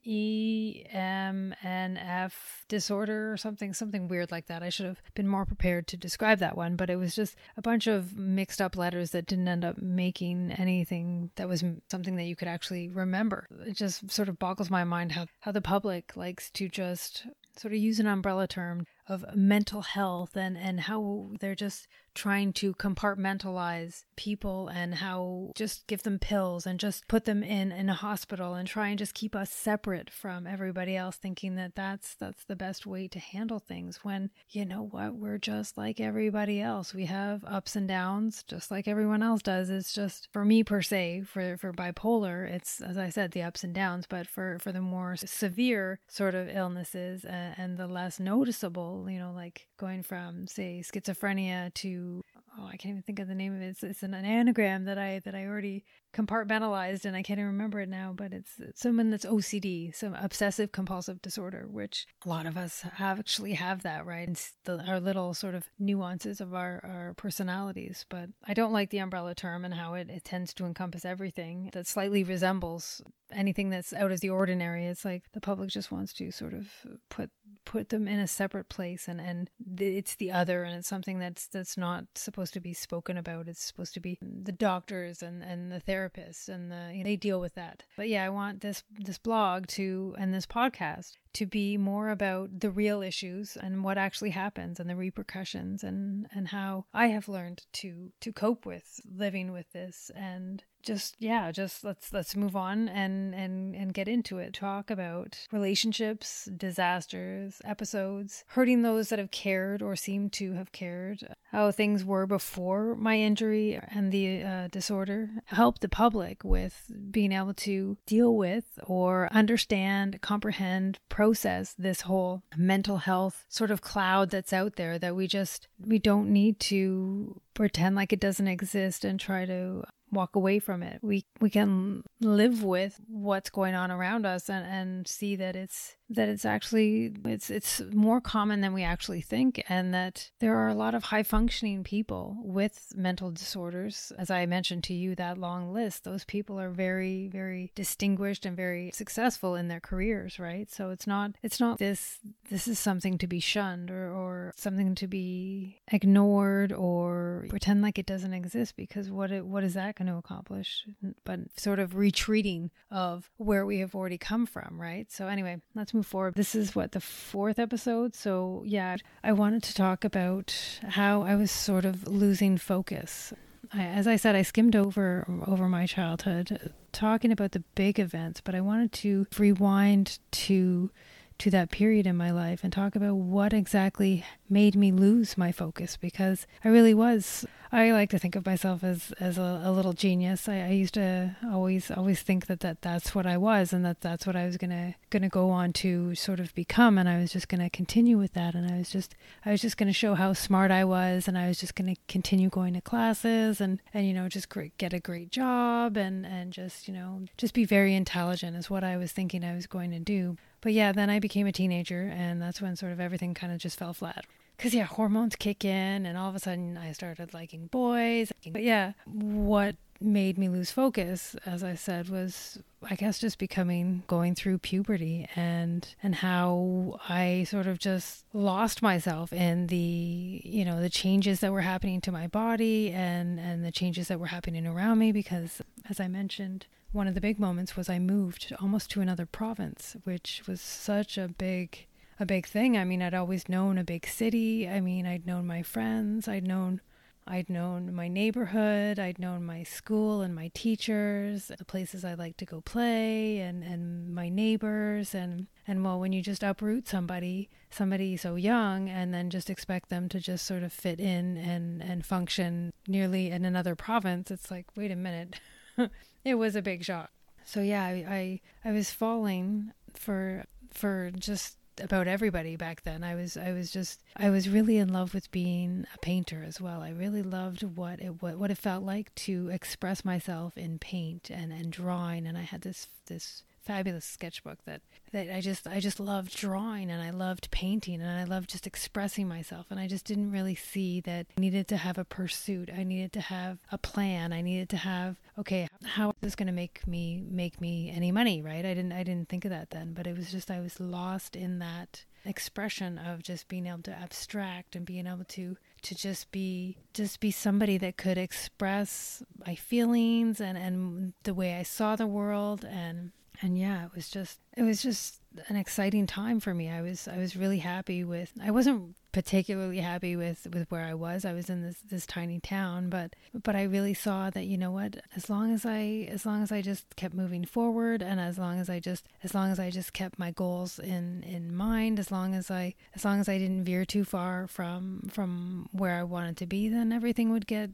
EMNF 0.07 2.33
disorder 2.69 3.33
or 3.33 3.37
something, 3.37 3.73
something 3.73 4.09
weird 4.09 4.31
like 4.31 4.47
that. 4.47 4.63
I 4.63 4.69
should 4.69 4.87
have 4.87 5.03
been 5.15 5.29
more 5.29 5.45
prepared 5.45 5.87
to 5.89 5.97
describe 5.97 6.39
that 6.39 6.57
one, 6.57 6.77
but 6.77 6.91
it 6.91 6.97
was 6.97 7.15
just 7.15 7.37
a 7.57 7.63
bunch 7.63 7.87
of 7.87 8.17
mixed 8.17 8.61
up 8.61 8.77
letters 8.77 9.11
that 9.11 9.27
didn't 9.27 9.49
end 9.49 9.65
up 9.65 9.79
making 9.79 10.53
anything 10.53 11.31
that 11.37 11.49
was 11.49 11.65
something 11.91 12.17
that 12.17 12.25
you 12.25 12.37
could 12.37 12.49
actually 12.49 12.89
remember. 12.89 13.47
It 13.67 13.77
just 13.77 14.11
sort 14.11 14.29
of 14.29 14.39
boggles 14.39 14.71
my 14.71 14.85
mind 14.85 15.13
how, 15.13 15.27
how 15.41 15.53
the 15.53 15.61
public 15.61 16.17
likes 16.17 16.51
to 16.53 16.69
just 16.69 17.27
sort 17.57 17.73
of 17.73 17.79
use 17.79 18.01
an 18.01 18.07
umbrella 18.07 18.49
term 18.49 18.87
of 19.09 19.25
mental 19.35 19.83
health 19.83 20.37
and 20.37 20.57
and 20.57 20.81
how 20.81 21.31
they're 21.41 21.55
just 21.55 21.87
trying 22.15 22.53
to 22.53 22.73
compartmentalize 22.75 24.05
people 24.17 24.69
and 24.69 24.95
how 24.95 25.51
just 25.57 25.87
give 25.89 26.05
them 26.05 26.19
pills 26.19 26.65
and 26.65 26.79
just 26.79 27.07
put 27.09 27.25
them 27.25 27.43
in 27.43 27.73
in 27.73 27.89
a 27.89 27.95
hospital 27.95 28.55
and 28.55 28.69
try 28.69 28.89
and 28.89 28.99
just 28.99 29.15
keep 29.15 29.35
us 29.35 29.51
separate 29.51 30.09
from 30.09 30.47
everybody 30.47 30.97
else 30.97 31.17
thinking 31.17 31.57
that 31.57 31.75
that's 31.75 32.15
that's 32.15 32.45
the 32.45 32.55
best 32.57 32.87
way 32.87 33.09
to 33.09 33.19
handle 33.19 33.59
things 33.59 34.01
when 34.03 34.31
you 34.51 34.65
know 34.65 34.87
what 34.91 35.17
we're 35.17 35.39
just 35.39 35.77
like 35.77 36.01
everybody 36.01 36.61
else. 36.61 36.95
We 36.95 37.07
have 37.07 37.45
ups 37.45 37.75
and 37.75 37.89
downs 37.89 38.45
just 38.47 38.71
like 38.71 38.87
everyone 38.87 39.23
else 39.23 39.43
does. 39.43 39.69
It's 39.69 39.93
just 39.93 40.29
for 40.33 40.45
me 40.45 40.63
per 40.63 40.83
se 40.83 41.23
for 41.27 41.57
for 41.57 41.73
bipolar 41.73 42.49
it's 42.49 42.81
as 42.81 42.97
i 42.97 43.09
said 43.09 43.33
the 43.33 43.43
ups 43.43 43.65
and 43.65 43.75
downs 43.75 44.07
but 44.09 44.27
for 44.27 44.59
for 44.61 44.73
the 44.73 44.81
more 44.81 45.17
severe 45.17 45.99
sort 46.09 46.35
of 46.35 46.49
illnesses 46.49 47.25
and, 47.25 47.55
and 47.57 47.79
the 47.79 47.87
less 47.87 48.21
noticeable 48.21 48.94
you 49.09 49.19
know 49.19 49.33
like 49.35 49.67
going 49.79 50.03
from 50.03 50.47
say 50.47 50.83
schizophrenia 50.85 51.73
to 51.75 52.23
oh 52.59 52.67
I 52.67 52.77
can't 52.77 52.93
even 52.93 53.03
think 53.03 53.19
of 53.19 53.29
the 53.29 53.35
name 53.35 53.55
of 53.55 53.63
it. 53.63 53.69
It's, 53.69 53.83
it's 53.83 54.03
an 54.03 54.15
anagram 54.15 54.85
that 54.85 54.99
I 54.99 55.21
that 55.25 55.35
I 55.35 55.47
already 55.47 55.85
compartmentalized 56.15 57.05
and 57.05 57.17
I 57.17 57.23
can't 57.23 57.39
even 57.39 57.51
remember 57.53 57.81
it 57.81 57.89
now, 57.89 58.13
but 58.17 58.33
it's, 58.33 58.53
it's 58.61 58.81
someone 58.81 59.11
that's 59.11 59.27
OCD, 59.27 59.95
some 59.95 60.15
obsessive 60.15 60.73
compulsive 60.73 61.21
disorder, 61.21 61.67
which 61.69 62.07
a 62.25 62.29
lot 62.29 62.47
of 62.47 62.57
us 62.57 62.83
have 62.95 63.19
actually 63.19 63.55
have 63.55 63.83
that, 63.83 64.07
right? 64.07 64.29
It's 64.29 64.53
the, 64.65 64.79
our 64.87 65.01
little 65.01 65.35
sort 65.35 65.55
of 65.55 65.65
nuances 65.79 66.41
of 66.41 66.55
our, 66.55 66.81
our 66.85 67.15
personalities. 67.15 68.07
But 68.09 68.31
I 68.47 68.55
don't 68.55 68.73
like 68.73 68.91
the 68.91 68.99
umbrella 68.99 69.35
term 69.35 69.65
and 69.65 69.75
how 69.75 69.95
it, 69.95 70.09
it 70.09 70.25
tends 70.25 70.55
to 70.55 70.67
encompass 70.67 71.05
everything 71.05 71.71
that 71.73 71.87
slightly 71.87 72.23
resembles 72.23 73.03
anything 73.33 73.71
that's 73.71 73.93
out 73.93 74.13
of 74.13 74.21
the 74.21 74.31
ordinary. 74.31 74.87
It's 74.87 75.05
like 75.05 75.25
the 75.33 75.41
public 75.41 75.71
just 75.71 75.91
wants 75.91 76.13
to 76.15 76.31
sort 76.31 76.55
of 76.55 76.69
put 77.11 77.31
put 77.65 77.89
them 77.89 78.07
in 78.07 78.19
a 78.19 78.27
separate 78.27 78.69
place 78.69 79.09
and 79.09 79.21
and 79.21 79.51
it's 79.79 80.17
the 80.17 80.31
other 80.31 80.65
and 80.65 80.77
it's 80.77 80.89
something 80.89 81.19
that's 81.19 81.47
that's 81.47 81.77
not 81.77 82.05
supposed 82.15 82.53
to 82.55 82.61
be 82.61 82.73
spoken 82.73 83.17
about. 83.17 83.49
It's 83.49 83.65
supposed 83.65 83.95
to 83.95 84.01
be 84.01 84.19
the 84.21 84.53
doctors 84.53 85.23
and 85.23 85.43
and 85.43 85.71
the 85.71 85.81
therapists 85.81 86.49
and 86.49 86.71
the, 86.71 86.91
you 86.93 86.99
know, 86.99 87.05
they 87.05 87.17
deal 87.17 87.41
with 87.41 87.55
that. 87.55 87.83
But 87.97 88.09
yeah, 88.09 88.25
I 88.25 88.29
want 88.29 88.61
this 88.61 88.83
this 88.99 89.19
blog 89.19 89.67
to 89.69 90.15
and 90.19 90.33
this 90.33 90.47
podcast 90.47 91.13
to 91.35 91.47
be 91.47 91.77
more 91.77 92.11
about 92.11 92.61
the 92.61 92.71
real 92.71 93.03
issues 93.03 93.57
and 93.57 93.83
what 93.83 93.99
actually 93.99 94.31
happens 94.31 94.79
and 94.79 94.89
the 94.89 94.97
repercussions 94.97 95.83
and 95.83 96.27
and 96.33 96.49
how 96.49 96.87
I 96.93 97.09
have 97.09 97.29
learned 97.29 97.67
to 97.75 98.13
to 98.21 98.33
cope 98.33 98.67
with 98.67 99.01
living 99.13 99.53
with 99.53 99.71
this 99.73 100.11
and 100.15 100.63
just 100.85 101.17
yeah 101.19 101.51
just 101.51 101.85
let's 101.85 102.13
let's 102.13 102.37
move 102.37 102.57
on 102.57 102.89
and 102.89 103.35
and 103.35 103.75
and 103.75 103.95
get 103.95 104.09
into 104.09 104.39
it. 104.39 104.53
Talk 104.53 104.91
about 104.91 105.47
relationships 105.53 106.49
disasters 106.57 107.61
episodes 107.65 108.45
hurting 108.49 108.83
those 108.83 109.09
that 109.09 109.19
have 109.19 109.31
cared 109.31 109.83
or 109.83 109.97
seem 109.97 110.31
to 110.31 110.53
have 110.53 110.73
cared 110.73 111.27
how 111.51 111.71
things 111.71 112.05
were 112.05 112.27
before 112.27 112.97
my 112.97 113.19
injury 113.19 113.81
and 113.89 114.11
the 114.11 114.43
uh, 114.43 114.69
disorder. 114.69 115.31
Help 115.47 115.79
the 115.79 115.89
public 115.89 116.43
with 116.43 116.91
being 117.11 117.33
able 117.33 117.55
to 117.55 117.97
deal 118.07 118.35
with 118.37 118.79
or 118.85 119.29
understand 119.33 120.21
comprehend 120.21 120.99
process 121.09 121.75
this 121.79 122.03
whole 122.03 122.43
mental 122.57 122.99
health 122.99 123.45
sort 123.49 123.71
of 123.71 123.81
cloud 123.81 124.31
that's 124.31 124.53
out 124.53 124.77
there 124.77 124.99
that 124.99 125.15
we 125.15 125.27
just 125.27 125.69
we 125.79 125.99
don't 125.99 126.33
need 126.33 126.59
to 126.59 127.41
pretend 127.55 127.95
like 127.95 128.13
it 128.13 128.21
doesn't 128.21 128.49
exist 128.49 129.05
and 129.05 129.21
try 129.21 129.47
to 129.47 129.85
walk 130.15 130.37
away 130.37 130.59
from 130.59 130.83
it. 130.83 131.01
We 131.03 131.25
we 131.41 131.51
can 131.51 132.05
live 132.21 132.63
with 132.63 133.01
what's 133.09 133.51
going 133.51 133.75
on 133.75 133.91
around 133.91 134.27
us 134.27 134.49
and, 134.49 134.67
and 134.67 135.09
see 135.09 135.37
that 135.37 135.57
it's 135.57 135.97
that 136.11 136.29
it's 136.29 136.45
actually 136.45 137.13
it's 137.25 137.51
it's 137.51 137.81
more 137.93 138.21
common 138.21 138.61
than 138.61 138.75
we 138.75 138.83
actually 138.83 139.23
think 139.23 139.63
and 139.69 139.95
that 139.95 140.31
there 140.39 140.57
are 140.57 140.69
a 140.69 140.75
lot 140.75 140.95
of 140.95 141.05
high 141.05 141.23
functioning 141.23 141.83
people 141.83 142.37
with 142.43 142.93
mental 142.95 143.31
disorders 143.31 144.13
as 144.19 144.31
i 144.31 144.45
mentioned 144.45 144.85
to 144.85 144.93
you 144.93 145.15
that 145.15 145.39
long 145.39 145.73
list 145.73 146.05
those 146.05 146.25
people 146.25 146.61
are 146.61 146.71
very 146.71 147.29
very 147.29 147.73
distinguished 147.75 148.45
and 148.45 148.55
very 148.55 148.91
successful 148.93 149.55
in 149.55 149.69
their 149.69 149.81
careers 149.81 150.39
right 150.39 150.71
so 150.71 150.91
it's 150.91 151.07
not 151.07 151.33
it's 151.43 151.59
not 151.59 151.79
this 151.79 152.19
this 152.51 152.69
is 152.69 152.79
something 152.79 153.17
to 153.17 153.27
be 153.27 153.41
shunned 153.41 153.91
or, 153.91 154.11
or 154.11 154.53
something 154.57 154.95
to 154.95 155.07
be 155.07 155.81
ignored 155.91 156.73
or 156.73 157.47
pretend 157.49 157.81
like 157.81 157.99
it 157.99 158.07
doesn't 158.07 158.35
exist 158.35 158.77
because 158.77 159.11
what 159.11 159.33
it, 159.33 159.45
what 159.47 159.65
is 159.65 159.75
that 159.75 159.97
to 160.07 160.17
accomplish 160.17 160.87
but 161.25 161.41
sort 161.57 161.79
of 161.79 161.97
retreating 161.97 162.71
of 162.91 163.31
where 163.37 163.67
we 163.67 163.79
have 163.79 163.95
already 163.95 164.19
come 164.19 164.47
from 164.47 164.81
right 164.81 165.11
so 165.11 165.29
anyway 165.29 165.61
let's 165.75 165.95
move 165.95 166.07
forward. 166.07 166.35
This 166.35 166.55
is 166.55 166.75
what 166.75 166.93
the 166.93 167.01
fourth 167.01 167.59
episode. 167.59 168.15
So, 168.15 168.63
yeah, 168.67 168.97
I 169.23 169.33
wanted 169.33 169.63
to 169.65 169.75
talk 169.75 170.05
about 170.05 170.55
how 170.89 171.23
I 171.23 171.35
was 171.35 171.51
sort 171.51 171.85
of 171.85 172.07
losing 172.07 172.59
focus. 172.59 173.33
I, 173.73 173.85
as 173.85 174.07
I 174.07 174.17
said, 174.17 174.37
I 174.37 174.43
skimmed 174.43 174.77
over 174.77 175.27
over 175.47 175.69
my 175.69 175.87
childhood, 175.87 176.53
uh, 176.53 176.69
talking 176.93 177.33
about 177.33 177.53
the 177.53 177.65
big 177.75 177.99
events, 177.99 178.41
but 178.41 178.55
I 178.55 178.61
wanted 178.61 178.93
to 178.93 179.27
rewind 179.39 180.19
to 180.33 180.91
to 181.39 181.51
that 181.51 181.71
period 181.71 182.07
in 182.07 182.17
my 182.17 182.31
life 182.31 182.61
and 182.63 182.73
talk 182.73 182.95
about 182.95 183.15
what 183.15 183.53
exactly 183.53 184.25
made 184.49 184.77
me 184.77 184.93
lose 184.93 185.37
my 185.37 185.53
focus 185.53 185.97
because 185.97 186.47
I 186.65 186.69
really 186.69 186.95
was 186.95 187.47
I 187.75 187.91
like 187.91 188.11
to 188.11 188.21
think 188.21 188.37
of 188.37 188.47
myself 188.47 188.85
as 188.85 189.13
as 189.19 189.37
a, 189.37 189.63
a 189.65 189.73
little 189.73 189.95
genius. 189.95 190.49
I, 190.49 190.61
I, 190.61 190.69
used 190.69 190.95
to 190.95 191.35
always 191.45 191.91
always 191.91 192.21
think 192.21 192.47
that, 192.47 192.61
that 192.61 192.83
that's 192.83 193.17
what 193.17 193.27
I 193.27 193.37
was 193.37 193.73
and 193.73 193.85
that 193.85 194.01
that's 194.01 194.29
what 194.29 194.37
I 194.37 194.47
was 194.47 194.57
gonna 194.57 194.95
gonna 195.11 195.29
go 195.29 195.51
on 195.51 195.73
to 195.75 196.15
sort 196.15 196.39
of 196.39 196.55
become, 196.55 196.99
and 196.99 197.09
I 197.09 197.19
was 197.19 197.33
just 197.33 197.49
gonna 197.49 197.69
continue 197.69 198.17
with 198.17 198.33
that. 198.35 198.55
And 198.55 198.71
I 198.71 198.79
was 198.79 198.91
just 198.91 199.17
I 199.45 199.51
was 199.51 199.61
just 199.61 199.77
gonna 199.77 199.93
show 199.93 200.15
how 200.15 200.35
smart 200.35 200.71
I 200.71 200.85
was, 200.85 201.27
and 201.27 201.37
I 201.37 201.49
was 201.49 201.59
just 201.59 201.75
gonna 201.75 201.97
continue 202.07 202.49
going 202.49 202.75
to 202.75 202.81
classes 202.81 203.61
and 203.61 203.81
and 203.93 204.07
you 204.07 204.15
know 204.15 204.29
just 204.29 204.55
get 204.79 204.93
a 204.93 205.01
great 205.01 205.31
job 205.31 205.97
and 205.97 206.25
and 206.25 206.53
just 206.53 206.87
you 206.87 206.95
know 206.95 207.23
just 207.37 207.55
be 207.55 207.65
very 207.65 207.97
intelligent 207.97 208.57
is 208.57 208.71
what 208.71 208.85
I 208.85 208.97
was 208.97 209.11
thinking 209.11 209.43
I 209.43 209.57
was 209.57 209.67
going 209.67 209.91
to 209.91 209.99
do. 209.99 210.37
But 210.65 210.73
yeah, 210.73 210.93
then 210.93 211.11
I 211.11 211.21
became 211.21 211.47
a 211.47 211.53
teenager, 211.53 212.11
and 212.17 212.41
that's 212.41 212.63
when 212.63 212.75
sort 212.75 212.93
of 212.93 212.99
everything 212.99 213.35
kind 213.35 213.53
of 213.53 213.59
just 213.59 213.79
fell 213.79 213.93
flat 213.93 214.25
because 214.57 214.73
yeah, 214.73 214.85
hormones 214.85 215.37
kick 215.37 215.63
in, 215.63 216.07
and 216.07 216.17
all 216.17 216.31
of 216.31 216.35
a 216.35 216.39
sudden 216.39 216.79
I 216.79 216.93
started 216.93 217.35
liking 217.35 217.67
boys. 217.67 218.33
But 218.51 218.63
yeah, 218.63 218.93
what 219.05 219.77
made 220.01 220.39
me 220.39 220.49
lose 220.49 220.71
focus, 220.71 221.37
as 221.45 221.63
I 221.63 221.75
said, 221.75 222.09
was 222.09 222.59
I 222.89 222.95
guess 222.95 223.19
just 223.19 223.39
becoming 223.39 224.05
going 224.07 224.35
through 224.35 224.57
puberty 224.59 225.29
and 225.37 225.87
and 226.03 226.15
how 226.15 226.99
I 227.11 227.45
sort 227.47 227.67
of 227.67 227.79
just 227.79 228.25
lost 228.33 228.81
myself 228.81 229.35
in 229.35 229.67
the 229.67 230.41
you 230.45 230.65
know 230.65 230.81
the 230.81 230.91
changes 230.91 231.41
that 231.41 231.53
were 231.53 231.61
happening 231.61 232.01
to 232.03 232.13
my 232.13 232.27
body 232.27 232.91
and 232.91 233.39
and 233.39 233.63
the 233.65 233.71
changes 233.71 234.09
that 234.09 234.19
were 234.19 234.27
happening 234.27 234.67
around 234.67 234.99
me 234.99 235.13
because 235.13 235.61
as 235.91 236.01
I 236.01 236.09
mentioned 236.09 236.65
one 236.95 237.09
of 237.09 237.15
the 237.15 237.21
big 237.21 237.39
moments 237.39 237.77
was 237.77 237.91
I 237.91 237.99
moved 237.99 238.53
almost 238.61 238.91
to 238.93 239.01
another 239.01 239.27
province 239.27 239.97
which 240.05 240.43
was 240.47 240.61
such 240.61 241.19
a 241.19 241.29
big 241.29 241.87
a 242.21 242.25
big 242.27 242.47
thing. 242.47 242.79
I 242.79 242.85
mean, 242.85 243.03
I'd 243.03 243.13
always 243.13 243.49
known 243.49 243.77
a 243.77 243.83
big 243.83 244.07
city. 244.07 244.69
I 244.69 244.81
mean, 244.81 245.05
I'd 245.05 245.27
known 245.27 245.49
my 245.49 245.63
friends. 245.63 246.29
I'd 246.29 246.47
known 246.47 246.81
I'd 247.27 247.49
known 247.49 247.95
my 247.95 248.07
neighborhood, 248.07 248.99
I'd 248.99 249.19
known 249.19 249.47
my 249.47 249.63
school 249.63 250.21
and 250.21 250.35
my 250.35 250.51
teachers, 250.53 251.47
the 251.47 251.65
places 251.65 252.05
I 252.05 252.13
like 252.13 252.37
to 252.37 252.45
go 252.45 252.61
play 252.61 253.39
and, 253.39 253.65
and 253.65 254.15
my 254.15 254.29
neighbors 254.29 255.15
and 255.15 255.47
and 255.67 255.83
well 255.83 255.99
when 255.99 256.13
you 256.13 256.21
just 256.21 256.43
uproot 256.43 256.87
somebody, 256.87 257.49
somebody 257.71 258.19
so 258.19 258.35
young 258.35 258.91
and 258.91 259.15
then 259.15 259.31
just 259.31 259.49
expect 259.49 259.89
them 259.89 260.07
to 260.11 260.21
just 260.21 260.45
sort 260.45 260.63
of 260.63 260.71
fit 260.71 261.01
in 261.01 261.39
and, 261.39 261.83
and 261.83 262.05
function 262.05 262.75
nearly 262.87 263.31
in 263.31 263.47
another 263.47 263.75
province, 263.75 264.31
it's 264.31 264.51
like, 264.51 264.67
wait 264.77 264.91
a 264.91 264.97
minute. 264.97 265.41
it 266.25 266.35
was 266.35 266.57
a 266.57 266.63
big 266.63 266.85
shock. 266.85 267.11
So 267.45 267.61
yeah, 267.61 267.85
I, 267.85 268.41
I 268.65 268.69
I 268.69 268.73
was 268.73 268.91
falling 268.91 269.73
for 269.95 270.45
for 270.73 271.11
just 271.17 271.57
about 271.83 272.07
everybody 272.07 272.57
back 272.57 272.83
then. 272.83 273.03
I 273.03 273.15
was 273.15 273.37
I 273.37 273.53
was 273.53 273.71
just 273.71 274.03
I 274.17 274.31
was 274.31 274.49
really 274.49 274.79
in 274.79 274.93
love 274.93 275.15
with 275.15 275.31
being 275.31 275.87
a 275.95 275.99
painter 275.99 276.45
as 276.47 276.61
well. 276.61 276.83
I 276.83 276.91
really 276.91 277.23
loved 277.23 277.63
what 277.63 278.01
it 278.01 278.23
what, 278.23 278.39
what 278.39 278.51
it 278.51 278.59
felt 278.59 278.85
like 278.85 279.15
to 279.17 279.49
express 279.51 280.05
myself 280.05 280.57
in 280.57 280.79
paint 280.79 281.31
and 281.31 281.53
and 281.53 281.71
drawing 281.71 282.27
and 282.27 282.39
I 282.39 282.43
had 282.43 282.63
this 282.63 282.89
this 283.07 283.43
fabulous 283.65 284.05
sketchbook 284.05 284.59
that 284.67 284.83
that 285.13 285.35
I 285.35 285.41
just 285.41 285.67
I 285.67 285.81
just 285.81 286.01
loved 286.01 286.37
drawing 286.37 286.91
and 286.91 287.03
I 287.03 287.11
loved 287.11 287.51
painting 287.51 288.01
and 288.01 288.11
I 288.11 288.25
loved 288.25 288.51
just 288.51 288.67
expressing 288.67 289.29
myself 289.29 289.67
and 289.71 289.81
I 289.81 289.87
just 289.87 290.05
didn't 290.05 290.31
really 290.31 290.55
see 290.55 291.01
that 291.03 291.27
I 291.37 291.41
needed 291.41 291.69
to 291.69 291.77
have 291.77 291.99
a 291.99 292.05
pursuit. 292.05 292.71
I 292.77 292.83
needed 292.83 293.13
to 293.15 293.21
have 293.21 293.59
a 293.71 293.79
plan. 293.79 294.33
I 294.33 294.41
needed 294.41 294.69
to 294.71 294.77
have 294.77 295.21
okay, 295.39 295.69
how 295.85 296.11
is 296.11 296.15
this 296.21 296.35
going 296.37 296.47
to 296.47 296.53
make 296.53 296.87
me 296.87 297.23
make 297.29 297.61
me 297.61 297.93
any 297.95 298.13
money, 298.13 298.43
right? 298.43 298.65
I 298.65 298.75
didn't 298.75 298.93
I 298.93 299.03
didn't 299.03 299.29
think 299.29 299.45
of 299.45 299.51
that 299.51 299.71
then, 299.71 299.93
but 299.95 300.07
it 300.07 300.17
was 300.17 300.31
just 300.31 300.51
I 300.51 300.61
was 300.61 300.81
lost 300.81 301.37
in 301.37 301.59
that 301.61 302.05
expression 302.25 302.99
of 302.99 303.23
just 303.23 303.49
being 303.49 303.67
able 303.67 303.83
to 303.83 303.93
abstract 303.93 304.75
and 304.75 304.87
being 304.87 305.07
able 305.07 305.25
to 305.25 305.57
to 305.83 305.95
just 305.95 306.31
be 306.33 306.79
just 306.95 307.21
be 307.21 307.31
somebody 307.31 307.77
that 307.79 307.97
could 307.97 308.17
express 308.17 309.23
my 309.47 309.55
feelings 309.55 310.41
and 310.41 310.57
and 310.57 311.13
the 311.25 311.35
way 311.35 311.55
I 311.55 311.63
saw 311.63 311.97
the 311.97 312.07
world 312.07 312.65
and 312.65 313.13
and 313.43 313.59
yeah, 313.59 313.85
it 313.85 313.91
was 313.95 314.09
just 314.09 314.39
it 314.57 314.63
was 314.63 314.83
just 314.83 315.21
an 315.49 315.57
exciting 315.57 316.07
time 316.07 316.41
for 316.41 316.55
me. 316.55 316.71
I 316.71 316.83
was 316.83 317.09
I 317.09 317.19
was 317.19 317.37
really 317.37 317.59
happy 317.59 318.05
with 318.05 318.33
I 318.43 318.51
wasn't 318.51 318.95
particularly 319.13 319.79
happy 319.79 320.17
with 320.17 320.47
with 320.53 320.71
where 320.71 320.85
I 320.85 320.95
was. 320.95 321.25
I 321.25 321.33
was 321.33 321.51
in 321.51 321.63
this 321.63 321.77
this 321.89 322.07
tiny 322.07 322.41
town, 322.41 322.91
but 322.91 323.15
but 323.43 323.57
I 323.57 323.63
really 323.63 323.95
saw 323.95 324.31
that 324.31 324.45
you 324.45 324.57
know 324.59 324.71
what, 324.71 324.97
as 325.17 325.29
long 325.29 325.53
as 325.53 325.67
I 325.67 326.09
as 326.11 326.25
long 326.25 326.43
as 326.43 326.53
I 326.53 326.63
just 326.63 326.97
kept 326.97 327.15
moving 327.15 327.45
forward 327.45 328.03
and 328.03 328.21
as 328.21 328.39
long 328.39 328.61
as 328.61 328.71
I 328.71 328.81
just 328.81 329.09
as 329.23 329.35
long 329.35 329.51
as 329.51 329.59
I 329.59 329.71
just 329.71 329.93
kept 329.93 330.19
my 330.19 330.31
goals 330.31 330.79
in 330.79 331.23
in 331.23 331.55
mind, 331.55 331.99
as 331.99 332.11
long 332.11 332.35
as 332.35 332.51
I 332.51 332.75
as 332.95 333.05
long 333.05 333.21
as 333.21 333.29
I 333.29 333.39
didn't 333.39 333.65
veer 333.65 333.85
too 333.85 334.05
far 334.05 334.47
from 334.47 335.09
from 335.11 335.69
where 335.73 335.95
I 335.95 336.05
wanted 336.05 336.37
to 336.39 336.47
be, 336.47 336.69
then 336.69 336.93
everything 336.93 337.31
would 337.31 337.47
get 337.47 337.71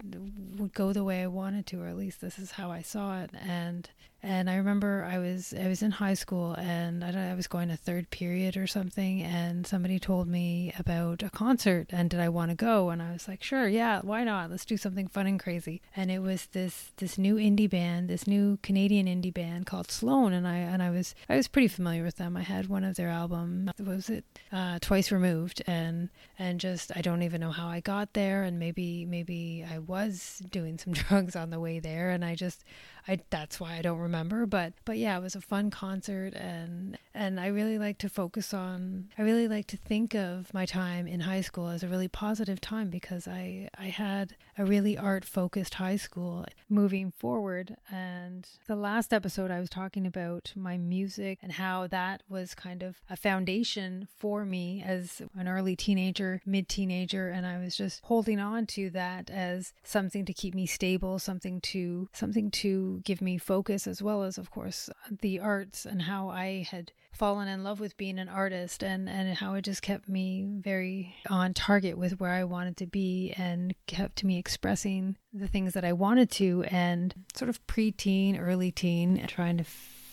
would 0.56 0.72
go 0.72 0.92
the 0.92 1.04
way 1.04 1.22
I 1.22 1.26
wanted 1.26 1.66
to, 1.68 1.82
or 1.82 1.88
at 1.88 1.96
least 1.96 2.20
this 2.20 2.38
is 2.38 2.52
how 2.52 2.70
I 2.70 2.82
saw 2.82 3.20
it. 3.20 3.30
And 3.34 3.88
and 4.22 4.50
I 4.50 4.56
remember 4.56 5.08
I 5.10 5.18
was 5.18 5.54
I 5.54 5.68
was 5.68 5.82
in 5.82 5.92
high 5.92 6.14
school 6.14 6.54
and 6.54 7.02
I, 7.02 7.30
I 7.30 7.34
was 7.34 7.46
going 7.46 7.68
to 7.68 7.76
third 7.76 8.10
period 8.10 8.56
or 8.56 8.66
something, 8.66 9.22
and 9.22 9.66
somebody 9.66 9.98
told 9.98 10.28
me 10.28 10.72
about 10.78 11.22
a 11.22 11.30
concert 11.30 11.88
and 11.90 12.10
did 12.10 12.20
I 12.20 12.28
want 12.28 12.50
to 12.50 12.54
go? 12.54 12.90
And 12.90 13.00
I 13.00 13.12
was 13.12 13.28
like, 13.28 13.42
sure, 13.42 13.66
yeah, 13.66 14.00
why 14.02 14.24
not? 14.24 14.50
Let's 14.50 14.64
do 14.64 14.76
something 14.76 15.08
fun 15.08 15.26
and 15.26 15.40
crazy. 15.40 15.80
And 15.96 16.10
it 16.10 16.18
was 16.18 16.46
this 16.46 16.92
this 16.96 17.16
new 17.16 17.36
indie 17.36 17.70
band, 17.70 18.10
this 18.10 18.26
new 18.26 18.58
Canadian 18.62 19.06
indie 19.06 19.32
band 19.32 19.66
called 19.66 19.90
Sloan, 19.90 20.32
and 20.32 20.46
I 20.46 20.56
and 20.56 20.82
I 20.82 20.90
was 20.90 21.14
I 21.28 21.36
was 21.36 21.48
pretty 21.48 21.68
familiar 21.68 22.04
with 22.04 22.16
them. 22.16 22.36
I 22.36 22.42
had 22.42 22.68
one 22.68 22.84
of 22.84 22.96
their 22.96 23.08
albums, 23.08 23.70
was 23.78 24.10
it 24.10 24.24
uh, 24.52 24.78
Twice 24.80 25.10
Removed, 25.10 25.62
and 25.66 26.10
and 26.38 26.60
just 26.60 26.92
I 26.94 27.00
don't 27.00 27.22
even 27.22 27.40
know 27.40 27.52
how 27.52 27.68
I 27.68 27.80
got 27.80 28.12
there, 28.12 28.42
and 28.42 28.58
maybe 28.58 29.06
maybe 29.06 29.64
I 29.70 29.78
was 29.78 30.42
doing 30.50 30.78
some 30.78 30.92
drugs 30.94 31.36
on 31.36 31.50
the 31.50 31.60
way 31.60 31.78
there, 31.78 32.10
and 32.10 32.24
I 32.24 32.34
just 32.34 32.64
I 33.06 33.20
that's 33.30 33.60
why 33.60 33.76
I 33.76 33.82
don't 33.82 33.98
remember, 33.98 34.46
but 34.46 34.72
but 34.84 34.98
yeah, 34.98 35.16
it 35.16 35.22
was 35.22 35.34
a 35.34 35.40
fun 35.40 35.70
concert 35.70 36.34
and 36.34 36.98
and 37.14 37.40
I 37.40 37.46
really 37.48 37.78
like 37.78 37.98
to 37.98 38.08
focus 38.08 38.54
on 38.54 39.08
I 39.18 39.22
really 39.22 39.48
like 39.48 39.66
to 39.68 39.76
think 39.76 40.14
of 40.14 40.52
my 40.54 40.66
time 40.66 41.06
in 41.06 41.20
high 41.20 41.40
school 41.40 41.68
as 41.68 41.82
a 41.82 41.88
really 41.88 42.08
positive 42.08 42.60
time 42.60 42.90
because 42.90 43.26
I 43.26 43.68
I 43.76 43.86
had 43.86 44.36
a 44.58 44.64
really 44.64 44.96
art 44.96 45.24
focused 45.24 45.74
high 45.74 45.96
school 45.96 46.44
moving 46.68 47.10
forward. 47.10 47.76
And 47.90 48.46
the 48.66 48.76
last 48.76 49.12
episode 49.12 49.50
I 49.50 49.60
was 49.60 49.70
talking 49.70 50.06
about 50.06 50.52
my 50.54 50.76
music 50.76 51.38
and 51.42 51.52
how 51.52 51.86
that 51.88 52.22
was 52.28 52.54
kind 52.54 52.82
of 52.82 53.00
a 53.08 53.16
foundation 53.16 54.08
for 54.18 54.44
me 54.44 54.82
as 54.86 55.22
an 55.36 55.48
early 55.48 55.76
teenager, 55.76 56.42
mid 56.44 56.68
teenager 56.68 57.28
and 57.28 57.46
I 57.46 57.58
was 57.58 57.76
just 57.76 58.00
holding 58.04 58.38
on 58.38 58.66
to 58.66 58.90
that 58.90 59.30
as 59.30 59.72
something 59.82 60.24
to 60.26 60.32
keep 60.32 60.54
me 60.54 60.66
stable, 60.66 61.18
something 61.18 61.60
to 61.62 62.08
something 62.12 62.50
to 62.50 62.89
give 62.98 63.20
me 63.20 63.38
focus 63.38 63.86
as 63.86 64.02
well 64.02 64.22
as 64.22 64.38
of 64.38 64.50
course 64.50 64.90
the 65.20 65.38
arts 65.38 65.86
and 65.86 66.02
how 66.02 66.28
I 66.28 66.66
had 66.70 66.92
fallen 67.12 67.48
in 67.48 67.64
love 67.64 67.80
with 67.80 67.96
being 67.96 68.18
an 68.18 68.28
artist 68.28 68.82
and 68.82 69.08
and 69.08 69.36
how 69.36 69.54
it 69.54 69.62
just 69.62 69.82
kept 69.82 70.08
me 70.08 70.46
very 70.60 71.14
on 71.28 71.54
target 71.54 71.98
with 71.98 72.20
where 72.20 72.32
I 72.32 72.44
wanted 72.44 72.76
to 72.78 72.86
be 72.86 73.34
and 73.36 73.74
kept 73.86 74.24
me 74.24 74.38
expressing 74.38 75.16
the 75.32 75.48
things 75.48 75.74
that 75.74 75.84
I 75.84 75.92
wanted 75.92 76.30
to 76.32 76.64
and 76.64 77.14
sort 77.34 77.48
of 77.48 77.64
preteen 77.66 78.40
early 78.40 78.70
teen 78.70 79.26
trying 79.26 79.58
to 79.58 79.64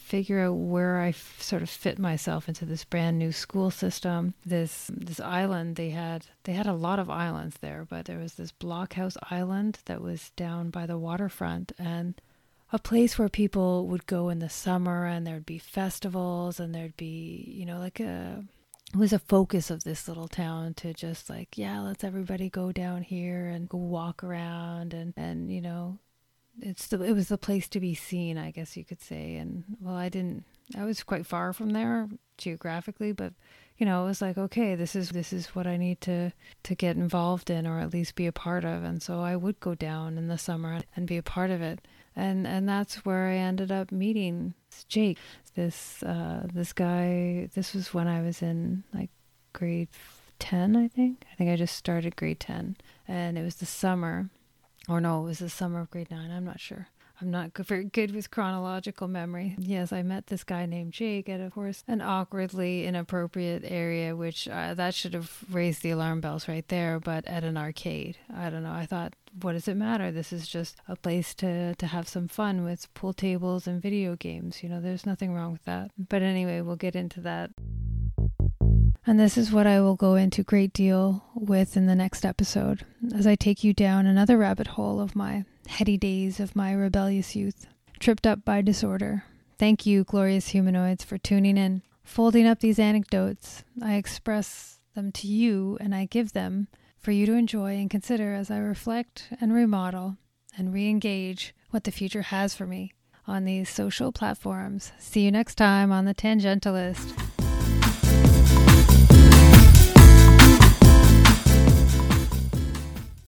figure 0.07 0.39
out 0.39 0.53
where 0.53 0.99
I 0.99 1.09
f- 1.09 1.41
sort 1.41 1.61
of 1.61 1.69
fit 1.69 1.99
myself 1.99 2.47
into 2.47 2.63
this 2.63 2.85
brand 2.85 3.19
new 3.19 3.33
school 3.33 3.69
system. 3.69 4.33
This 4.45 4.89
this 4.93 5.19
island 5.19 5.75
they 5.75 5.89
had 5.89 6.25
they 6.45 6.53
had 6.53 6.65
a 6.65 6.73
lot 6.73 6.97
of 6.97 7.09
islands 7.09 7.57
there, 7.59 7.85
but 7.89 8.05
there 8.05 8.17
was 8.17 8.35
this 8.35 8.53
blockhouse 8.53 9.17
island 9.29 9.79
that 9.85 10.01
was 10.01 10.31
down 10.37 10.69
by 10.69 10.85
the 10.85 10.97
waterfront 10.97 11.73
and 11.77 12.19
a 12.71 12.79
place 12.79 13.17
where 13.17 13.29
people 13.29 13.87
would 13.87 14.05
go 14.07 14.29
in 14.29 14.39
the 14.39 14.49
summer 14.49 15.05
and 15.05 15.25
there'd 15.25 15.45
be 15.45 15.57
festivals 15.57 16.59
and 16.59 16.75
there'd 16.75 16.97
be, 16.97 17.53
you 17.55 17.65
know, 17.65 17.79
like 17.79 17.99
a 17.99 18.43
it 18.93 18.97
was 18.97 19.11
a 19.11 19.19
focus 19.19 19.69
of 19.69 19.83
this 19.83 20.07
little 20.07 20.29
town 20.29 20.73
to 20.75 20.93
just 20.93 21.29
like, 21.29 21.57
yeah, 21.57 21.81
let's 21.81 22.05
everybody 22.05 22.49
go 22.49 22.71
down 22.71 23.03
here 23.03 23.47
and 23.47 23.67
go 23.67 23.77
walk 23.77 24.23
around 24.23 24.93
and 24.93 25.13
and 25.15 25.51
you 25.51 25.61
know, 25.61 25.99
it's 26.59 26.87
the 26.87 27.01
it 27.01 27.13
was 27.13 27.29
the 27.29 27.37
place 27.37 27.67
to 27.69 27.79
be 27.79 27.95
seen, 27.95 28.37
I 28.37 28.51
guess 28.51 28.75
you 28.75 28.83
could 28.83 29.01
say. 29.01 29.35
And 29.35 29.63
well, 29.79 29.95
I 29.95 30.09
didn't 30.09 30.45
I 30.77 30.83
was 30.83 31.03
quite 31.03 31.25
far 31.25 31.53
from 31.53 31.69
there 31.71 32.09
geographically, 32.37 33.13
but 33.13 33.33
you 33.77 33.85
know, 33.85 34.03
it 34.03 34.07
was 34.07 34.21
like, 34.21 34.37
okay, 34.37 34.75
this 34.75 34.95
is 34.95 35.11
this 35.11 35.31
is 35.31 35.47
what 35.55 35.67
I 35.67 35.77
need 35.77 36.01
to 36.01 36.31
to 36.63 36.75
get 36.75 36.97
involved 36.97 37.49
in 37.49 37.65
or 37.65 37.79
at 37.79 37.93
least 37.93 38.15
be 38.15 38.27
a 38.27 38.33
part 38.33 38.65
of. 38.65 38.83
And 38.83 39.01
so 39.01 39.21
I 39.21 39.37
would 39.37 39.59
go 39.59 39.75
down 39.75 40.17
in 40.17 40.27
the 40.27 40.37
summer 40.37 40.81
and 40.95 41.07
be 41.07 41.17
a 41.17 41.23
part 41.23 41.49
of 41.51 41.61
it 41.61 41.79
and 42.17 42.45
and 42.45 42.67
that's 42.67 43.05
where 43.05 43.27
I 43.27 43.35
ended 43.35 43.71
up 43.71 43.91
meeting 43.91 44.55
Jake. 44.89 45.17
This 45.55 46.03
uh, 46.03 46.47
this 46.53 46.73
guy. 46.73 47.49
This 47.53 47.73
was 47.73 47.93
when 47.93 48.07
I 48.07 48.21
was 48.21 48.41
in 48.41 48.83
like 48.93 49.09
grade 49.53 49.87
ten, 50.39 50.75
I 50.75 50.87
think. 50.87 51.23
I 51.31 51.35
think 51.35 51.49
I 51.49 51.55
just 51.55 51.75
started 51.75 52.15
grade 52.15 52.39
ten, 52.39 52.75
and 53.07 53.37
it 53.37 53.43
was 53.43 53.55
the 53.55 53.65
summer, 53.65 54.29
or 54.89 54.99
no, 54.99 55.21
it 55.21 55.25
was 55.25 55.39
the 55.39 55.49
summer 55.49 55.79
of 55.79 55.89
grade 55.89 56.11
nine. 56.11 56.31
I'm 56.31 56.45
not 56.45 56.59
sure. 56.59 56.89
I'm 57.19 57.31
not 57.31 57.57
very 57.57 57.85
good 57.85 58.13
with 58.13 58.29
chronological 58.29 59.07
memory. 59.07 59.55
Yes, 59.57 59.91
I 59.91 60.03
met 60.03 60.27
this 60.27 60.43
guy 60.43 60.67
named 60.67 60.93
Jake 60.93 61.27
at, 61.27 61.39
of 61.41 61.51
course, 61.51 61.83
an 61.87 61.99
awkwardly 61.99 62.85
inappropriate 62.85 63.63
area, 63.65 64.15
which 64.15 64.47
uh, 64.47 64.75
that 64.75 64.93
should 64.93 65.15
have 65.15 65.31
raised 65.49 65.81
the 65.81 65.89
alarm 65.89 66.21
bells 66.21 66.47
right 66.47 66.67
there, 66.67 66.99
but 66.99 67.25
at 67.25 67.43
an 67.43 67.57
arcade. 67.57 68.19
I 68.31 68.51
don't 68.51 68.61
know. 68.61 68.71
I 68.71 68.85
thought, 68.85 69.15
what 69.41 69.53
does 69.53 69.67
it 69.67 69.75
matter? 69.75 70.11
This 70.11 70.33
is 70.33 70.47
just 70.47 70.77
a 70.87 70.95
place 70.95 71.33
to, 71.35 71.75
to 71.75 71.87
have 71.87 72.07
some 72.07 72.27
fun 72.27 72.63
with 72.63 72.91
pool 72.93 73.13
tables 73.13 73.67
and 73.67 73.81
video 73.81 74.15
games. 74.15 74.63
You 74.63 74.69
know, 74.69 74.81
there's 74.81 75.05
nothing 75.05 75.33
wrong 75.33 75.51
with 75.51 75.63
that. 75.65 75.91
But 75.97 76.21
anyway, 76.21 76.61
we'll 76.61 76.75
get 76.75 76.95
into 76.95 77.21
that. 77.21 77.51
And 79.05 79.19
this 79.19 79.37
is 79.37 79.51
what 79.51 79.67
I 79.67 79.79
will 79.79 79.95
go 79.95 80.15
into 80.15 80.43
great 80.43 80.73
deal 80.73 81.23
with 81.33 81.77
in 81.77 81.85
the 81.85 81.95
next 81.95 82.25
episode 82.25 82.85
as 83.15 83.25
I 83.25 83.35
take 83.35 83.63
you 83.63 83.73
down 83.73 84.05
another 84.05 84.37
rabbit 84.37 84.67
hole 84.67 84.99
of 84.99 85.15
my 85.15 85.45
heady 85.67 85.97
days 85.97 86.39
of 86.39 86.55
my 86.55 86.73
rebellious 86.73 87.35
youth, 87.35 87.67
tripped 87.99 88.27
up 88.27 88.43
by 88.43 88.61
disorder. 88.61 89.23
Thank 89.57 89.85
you, 89.85 90.03
glorious 90.03 90.49
humanoids, 90.49 91.03
for 91.03 91.17
tuning 91.17 91.57
in. 91.57 91.83
Folding 92.03 92.45
up 92.45 92.59
these 92.59 92.79
anecdotes, 92.79 93.63
I 93.81 93.95
express 93.95 94.79
them 94.93 95.11
to 95.13 95.27
you 95.27 95.77
and 95.79 95.95
I 95.95 96.05
give 96.05 96.33
them 96.33 96.67
for 96.99 97.11
you 97.11 97.25
to 97.25 97.33
enjoy 97.33 97.75
and 97.75 97.89
consider 97.89 98.33
as 98.33 98.49
I 98.51 98.57
reflect 98.57 99.29
and 99.39 99.53
remodel 99.53 100.17
and 100.57 100.73
re 100.73 100.89
engage 100.89 101.53
what 101.69 101.83
the 101.83 101.91
future 101.91 102.23
has 102.23 102.55
for 102.55 102.65
me 102.65 102.93
on 103.27 103.45
these 103.45 103.69
social 103.69 104.11
platforms. 104.11 104.91
See 104.97 105.21
you 105.21 105.31
next 105.31 105.55
time 105.55 105.91
on 105.91 106.05
The 106.05 106.15
Tangentialist. 106.15 107.36